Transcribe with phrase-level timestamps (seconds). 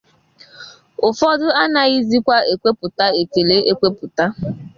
[1.07, 4.25] Ụfọdụ anaghịzịkwa ekweputa ekele ekweputa